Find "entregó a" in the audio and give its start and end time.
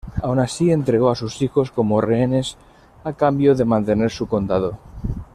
0.71-1.15